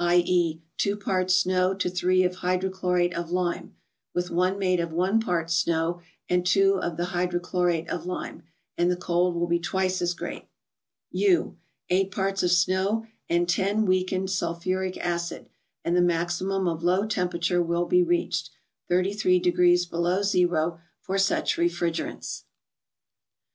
[0.00, 3.74] /.<?., 2 parts snow to 3 of hy¬ drochlorate of lime,
[4.12, 8.42] with one made of 1 part snow and 2 of the hydrochlorate of lime,
[8.76, 10.44] and the cold will be twice as great.
[11.12, 11.56] U.
[11.88, 15.48] —Eight parts of snow and 10 weakened sulphuric acid,
[15.82, 18.50] and the maximum of low temperature will be reached,
[18.90, 22.42] 33 degrees below zero, for such refrigerants.